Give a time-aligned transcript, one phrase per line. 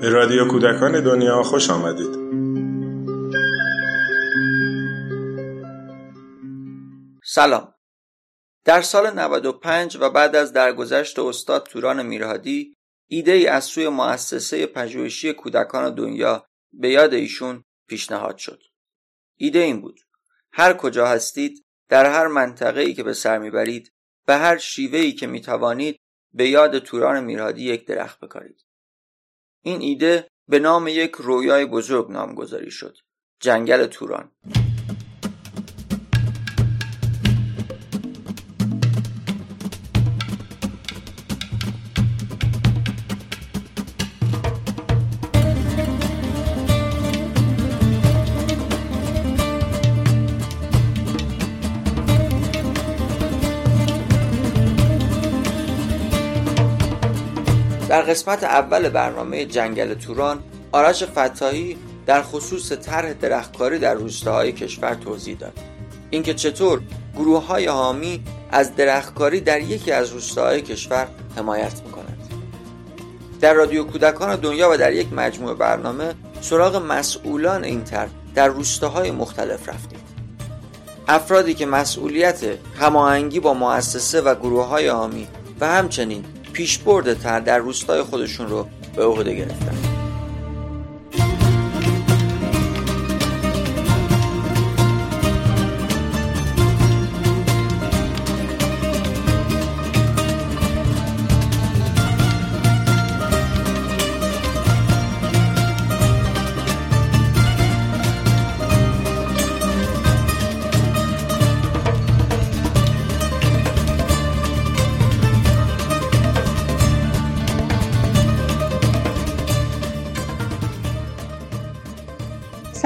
[0.00, 2.14] به رادیو کودکان دنیا خوش آمدید.
[7.24, 7.74] سلام.
[8.64, 12.74] در سال 95 و بعد از درگذشت استاد توران میرهادی
[13.08, 18.62] ایده ای از سوی مؤسسه پژوهشی کودکان دنیا به یاد ایشون پیشنهاد شد.
[19.36, 20.00] ایده این بود
[20.52, 23.92] هر کجا هستید در هر منطقه ای که به سر می‌برید
[24.28, 26.00] به هر شیوه ای که می‌توانید
[26.34, 28.64] به یاد توران میرهادی یک درخت بکارید.
[29.62, 32.98] این ایده به نام یک رویای بزرگ نامگذاری شد.
[33.40, 34.32] جنگل توران.
[57.98, 64.94] در قسمت اول برنامه جنگل توران آرش فتاحی در خصوص طرح درختکاری در روستاهای کشور
[64.94, 65.52] توضیح داد.
[66.10, 66.80] اینکه چطور
[67.16, 72.28] گروه های حامی از درختکاری در یکی از روستاهای کشور حمایت می‌کنند.
[73.40, 79.10] در رادیو کودکان دنیا و در یک مجموعه برنامه سراغ مسئولان این طرح در روستاهای
[79.10, 80.00] مختلف رفتیم.
[81.08, 82.44] افرادی که مسئولیت
[82.80, 85.28] هماهنگی با مؤسسه و گروه های حامی
[85.60, 86.24] و همچنین
[86.58, 89.87] پیشبرد تر در روستای خودشون رو به عهده گرفتن.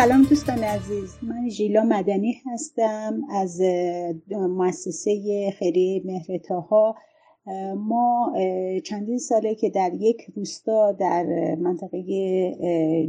[0.02, 1.14] سلام دوستان عزیز.
[1.22, 3.60] من ژیلا مدنی هستم از
[4.30, 6.96] مؤسسه خیریه مهرتاها.
[7.76, 8.32] ما
[8.84, 12.02] چندین ساله که در یک روستا در منطقه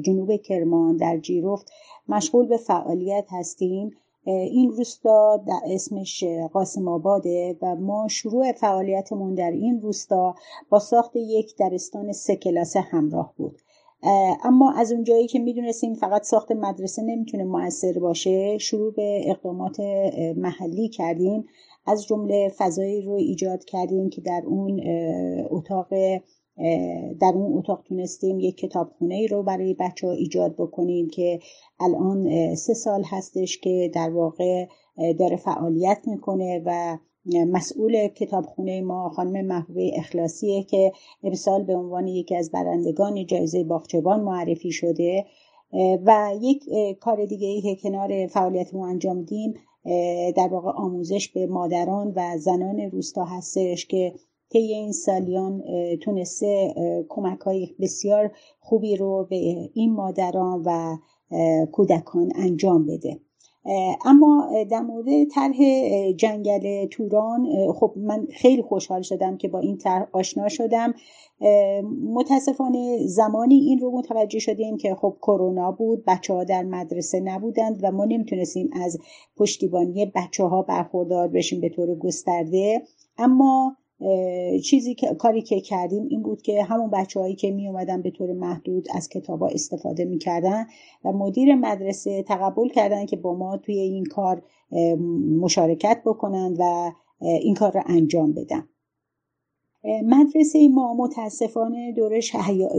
[0.02, 1.72] جنوب کرمان در جیرفت
[2.08, 3.92] مشغول به فعالیت هستیم.
[4.26, 6.24] این روستا در اسمش
[6.54, 10.36] قاسم آباده و ما شروع فعالیتمون در این روستا
[10.70, 13.62] با ساخت یک درستان سه کلاسه همراه بود.
[14.44, 19.80] اما از اونجایی که می‌دونستیم فقط ساخت مدرسه نمی‌تونه موثر باشه شروع به اقدامات
[20.36, 21.46] محلی کردیم.
[21.88, 24.82] از جمله فضایی رو ایجاد کردیم که در اون
[25.50, 25.88] اتاق
[27.22, 31.40] در اون اتاق تونستیم یک کتابخونه ای رو برای بچه ها ایجاد بکنیم که
[31.80, 34.68] الان سه سال هستش که در واقع
[35.20, 40.92] داره فعالیت می‌کنه و مسئول کتابخونه ما خانم محبوبه اخلاصیه که
[41.24, 45.26] امسال به عنوان یکی از برندگان جایزه باغچبان معرفی شده.
[46.06, 46.64] و یک
[47.00, 49.54] کار دیگه ای که کنار فعالیت ما انجام دیم
[50.36, 54.14] در واقع آموزش به مادران و زنان روستا هستش که
[54.50, 55.64] طی این سالیان
[56.02, 56.74] تونسته
[57.10, 59.36] کمک های بسیار خوبی رو به
[59.74, 60.98] این مادران و
[61.72, 63.20] کودکان انجام بده.
[64.06, 65.56] اما در مورد طرح
[66.12, 70.94] جنگل توران خب من خیلی خوشحال شدم که با این طرح آشنا شدم.
[72.14, 77.80] متاسفانه زمانی این رو متوجه شدیم که خب کرونا بود بچه ها در مدرسه نبودند
[77.84, 78.98] و ما نمی‌تونستیم از
[79.38, 82.82] پشتیبانی بچه ها برخوردار بشیم به طور گسترده.
[83.18, 83.78] اما
[84.64, 88.12] چیزی که کاری که کردیم این بود که همون بچه هایی که می اومدن به
[88.12, 90.66] طور محدود از کتابا استفاده می‌کردن
[91.06, 94.44] و مدیر مدرسه تقبل کردن که با ما توی این کار
[95.42, 98.68] مشارکت بکنن و این کار رو انجام بدن.
[99.86, 102.36] مدرسه ما متاسفانه دورش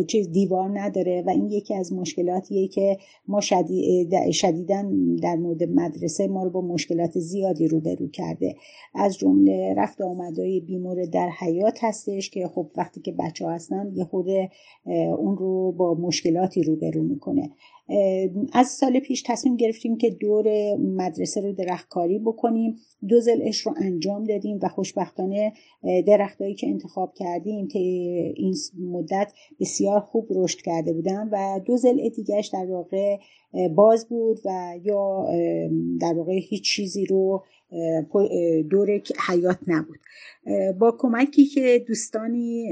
[0.06, 2.96] چیز دیوار نداره و این یکی از مشکلاتیه که
[3.28, 3.40] ما
[4.32, 4.84] شدیدا
[5.22, 8.56] در مورد مدرسه ما رو با مشکلات زیادی روبرو کرده.
[8.94, 13.92] از جمله رفت آمدهای بیمورد در حیات هستش که خب وقتی که بچه ها هستن
[13.94, 14.26] یه خود
[15.18, 17.50] اون رو با مشکلاتی روبرو می‌کنه.
[18.52, 22.76] از سال پیش تصمیم گرفتیم که دور مدرسه رو درختکاری بکنیم.
[23.08, 25.52] دو زلش رو انجام دادیم و خوشبختانه
[26.06, 27.68] درختهایی که انتخاب کردیم
[28.36, 33.16] این مدت بسیار خوب رشد کرده بودن و دو زل دیگهش در واقع
[33.74, 35.26] باز بود و یا
[36.00, 37.42] در واقع هیچ چیزی رو
[38.70, 39.98] دور حیات نبود.
[40.78, 42.68] با کمکی که دوستانی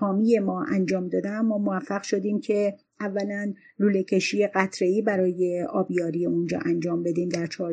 [0.00, 6.58] حامی ما انجام دادن ما موفق شدیم که اولا لوله کشی قطره‌ای برای آبیاری اونجا
[6.66, 7.72] انجام بدیم در چهار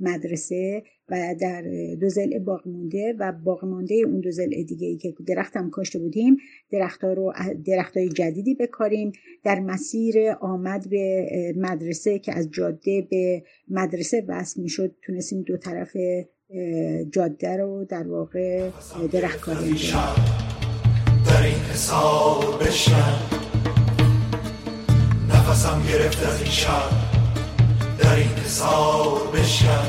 [0.00, 1.62] مدرسه و در
[2.00, 5.70] دو ضلع باقی مونده و باقی مونده اون دو ضلع دیگه ای که درخت هم
[5.70, 6.36] کاشته بودیم
[6.70, 7.32] درخت ها رو
[7.66, 9.12] درخت های جدیدی بکاریم.
[9.44, 15.96] در مسیر آمد به مدرسه که از جاده به مدرسه وصل می‌شد تونستیم دو طرف
[17.12, 18.70] جاده رو در واقع
[19.12, 19.74] درخت کاری
[21.26, 23.37] در این حساب بشن
[25.48, 26.90] نفسم گرفت از این شب
[27.98, 29.88] در این حساب بشن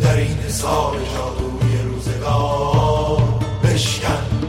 [0.00, 3.22] در این حساب جادوی روزگار
[3.64, 4.43] بشکن.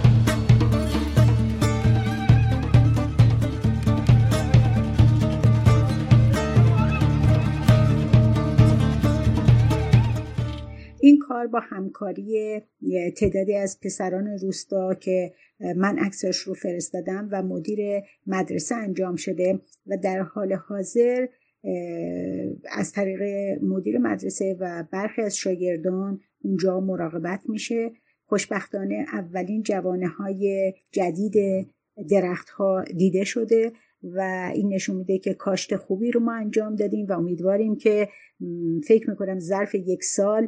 [11.45, 12.61] کار با همکاری
[13.17, 15.33] تعدادی از پسران روستا که
[15.75, 21.27] من عکسش رو فرستادم و مدیر مدرسه انجام شده و در حال حاضر
[22.71, 23.21] از طریق
[23.63, 27.91] مدیر مدرسه و برخی از شاگردان اونجا مراقبت میشه.
[28.27, 31.67] خوشبختانه اولین جوانه های جدید
[32.09, 33.71] درخت ها دیده شده
[34.13, 38.09] و این نشون میده که کاشت خوبی رو ما انجام دادیم و امیدواریم که
[38.87, 40.47] فکر می‌کنم ظرف یک سال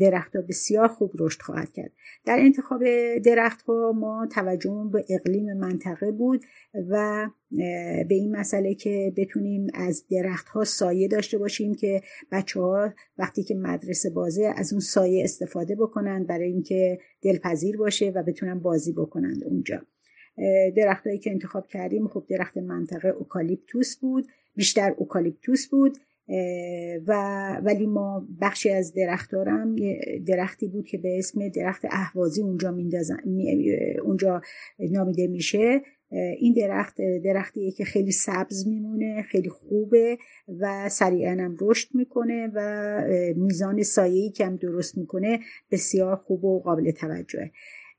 [0.00, 1.92] درختها بسیار خوب رشد خواهد کرد.
[2.24, 2.82] در انتخاب
[3.18, 6.44] درختها ما توجه به اقلیم منطقه بود
[6.90, 7.28] و
[8.08, 12.02] به این مسئله که بتونیم از درختها سایه داشته باشیم که
[12.32, 18.12] بچه ها وقتی که مدرسه بازه از اون سایه استفاده بکنن برای اینکه دلپذیر باشه
[18.14, 19.82] و بتونن بازی بکنن اونجا.
[20.76, 24.26] درختهایی که انتخاب کردیم خب درخت منطقه اوکالیپتوس بود
[24.56, 25.98] بیشتر اوکالیپتوس بود
[27.06, 27.12] و
[27.64, 29.76] ولی ما بخشی از درختارم
[30.26, 32.76] درختی بود که به اسم درخت اهوازی اونجا
[34.04, 34.42] اونجا
[34.78, 35.82] نامیده میشه.
[36.38, 40.18] این درخت درختیه که خیلی سبز میمونه خیلی خوبه
[40.60, 43.00] و سریعا هم رشد می‌کنه و
[43.36, 45.40] میزان سایه‌ای که هم درست می‌کنه
[45.70, 47.50] بسیار خوب و قابل توجهه.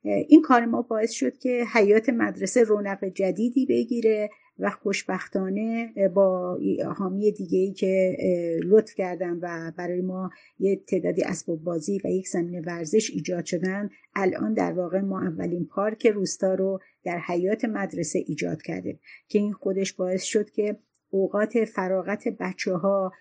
[0.04, 6.58] این کار ما باعث شد که حیات مدرسه رونق جدیدی بگیره و خوشبختانه با
[6.96, 8.16] حامی دیگه ای که
[8.64, 13.90] لطف کردن و برای ما یه تعدادی اسباب بازی و یک زمین ورزش ایجاد شدن
[14.14, 18.98] الان در واقع ما اولین پارک روستا رو در حیات مدرسه ایجاد کرده
[19.28, 20.76] که این خودش باعث شد که
[21.10, 23.12] اوقات فراغت بچه ها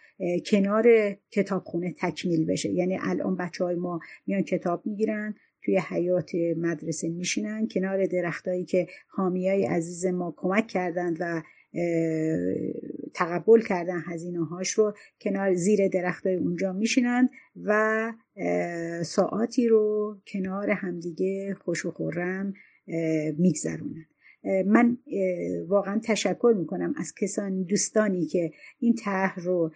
[0.45, 2.71] کنار کتابخونه تکمیل بشه.
[2.71, 8.87] یعنی الان بچه های ما میان کتاب می‌گیرن توی حیات مدرسه میشینن کنار درختایی که
[9.07, 11.41] حامیای عزیز ما کمک کردند و
[13.13, 17.29] تقبل کردن هزینه هاش رو کنار زیر درختای اونجا میشینند
[17.63, 18.13] و
[19.03, 22.53] ساعاتی رو کنار همدیگه خوش و خورم
[23.37, 24.05] میگذرونن.
[24.65, 24.97] من
[25.67, 29.71] واقعا تشکر می‌کنم از کسانی دوستانی که این طرح رو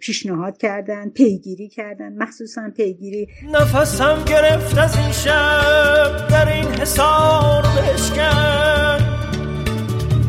[0.00, 3.28] پیشنهاد کردن پیگیری کردن مخصوصا پیگیری.
[3.52, 8.98] نفسم گرفت از این شب در این حسار بشکن.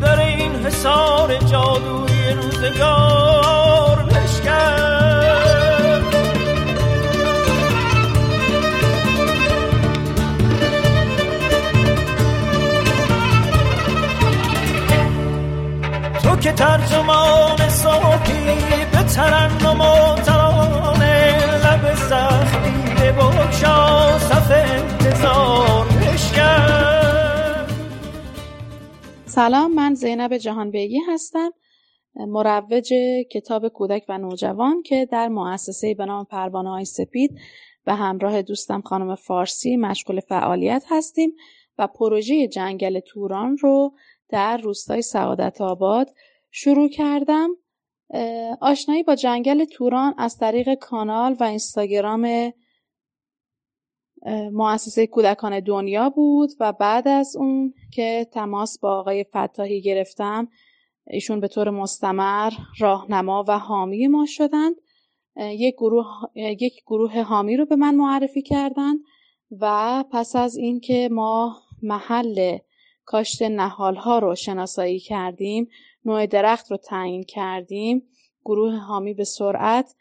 [0.02, 4.96] در این حسار جادوی روزگار بشکن.
[16.22, 17.65] تو که ترجمان
[19.16, 21.94] ترنم و ترانه لب
[29.26, 31.50] سلام من زینب جهانبیگی هستم
[32.14, 32.92] مروج
[33.30, 37.38] کتاب کودک و نوجوان که در مؤسسه به نام پروانه های سپید
[37.86, 41.32] و همراه دوستم خانم فارسی مشغول فعالیت هستیم
[41.78, 43.92] و پروژه جنگل توران رو
[44.28, 46.10] در روستای سعادت آباد
[46.50, 47.50] شروع کردم.
[48.60, 52.52] آشنایی با جنگل توران از طریق کانال و اینستاگرام
[54.52, 60.48] مؤسسه کودکان دنیا بود و بعد از اون که تماس با آقای فتاحی گرفتم
[61.06, 64.76] ایشون به طور مستمر راهنما و حامی ما شدند.
[65.36, 68.98] یک گروه, یک گروه حامی رو به من معرفی کردند
[69.60, 72.58] و پس از اینکه ما محل
[73.06, 75.68] کاشت نهال ها رو شناسایی کردیم
[76.04, 78.02] نوع درخت رو تعیین کردیم
[78.44, 79.94] گروه حامی به سرعت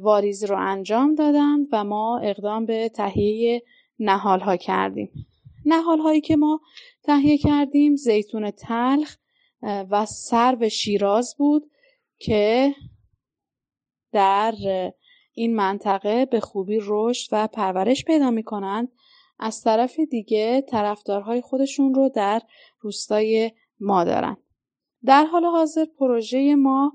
[0.00, 3.62] واریز رو انجام دادن و ما اقدام به تهیه
[3.98, 5.10] نهال ها کردیم.
[5.64, 6.60] نهال هایی که ما
[7.02, 9.16] تهیه کردیم زیتون تلخ
[9.62, 11.70] و سرو شیراز بود
[12.18, 12.74] که
[14.12, 14.54] در
[15.34, 18.92] این منطقه به خوبی رشد و پرورش پیدا می کنند
[19.38, 22.42] از طرف دیگه طرفدارهای خودشون رو در
[22.80, 24.36] روستای ما دارن.
[25.04, 26.92] در حال حاضر پروژه ما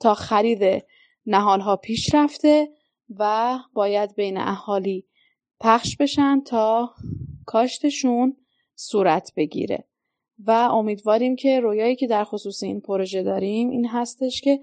[0.00, 0.84] تا خرید
[1.26, 2.68] نهالها پیش رفته
[3.18, 5.06] و باید بین اهالی
[5.60, 6.94] پخش بشن تا
[7.46, 8.36] کاشتشون
[8.74, 9.84] صورت بگیره.
[10.46, 14.60] و امیدواریم که رویایی که در خصوص این پروژه داریم این هستش که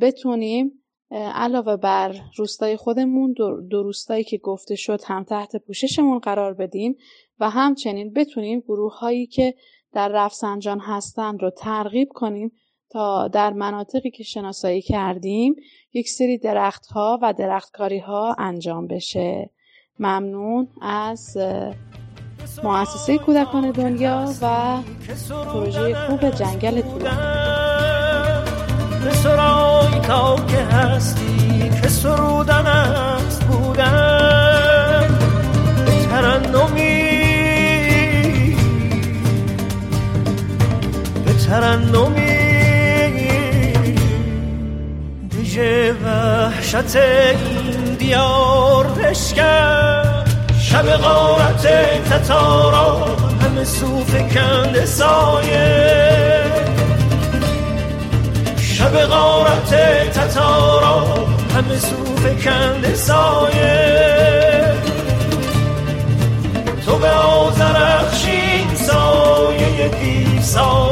[0.00, 0.81] بتونیم
[1.12, 3.32] علاوه بر روستای خودمون
[3.70, 6.96] دو روستایی که گفته شد هم تحت پوششمون قرار بدیم
[7.40, 9.54] و همچنین بتونیم گروه هایی که
[9.92, 12.52] در رفسنجان هستند رو ترغیب کنیم
[12.90, 15.54] تا در مناطقی که شناسایی کردیم
[15.92, 19.50] یک سری درخت ها و درختکاری ها انجام بشه.
[19.98, 21.38] ممنون از
[22.64, 24.76] مؤسسه کودکان دنیا و
[25.28, 27.41] پروژه خوب جنگل طولان
[30.12, 35.18] تا که هستی که سرودن است بودن.
[35.86, 37.12] به ترنمی
[41.24, 42.32] به ترنمی.
[45.30, 50.24] دیجه وحشت این دیار بشکن
[50.60, 51.66] شب غارت
[52.10, 56.32] تتارا همه صوف کند سایه.
[58.82, 59.74] شب غارت
[60.12, 61.04] تتارا
[61.54, 64.74] همه صوف کند سایه.
[66.86, 70.91] تو به آزرخشین سایه دیسان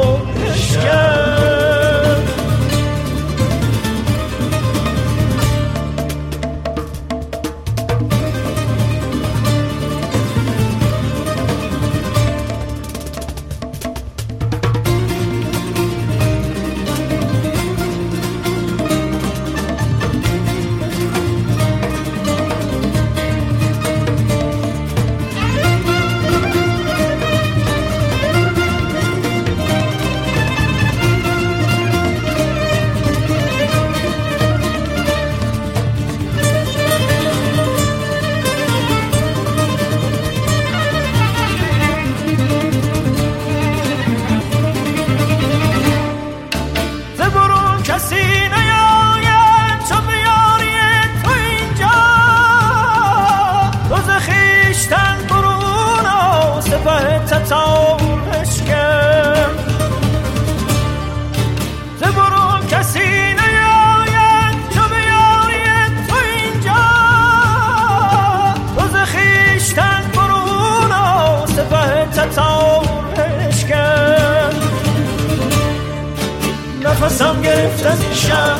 [77.11, 78.57] نفسم گرفت از این شب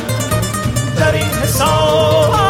[0.96, 2.41] در این حساب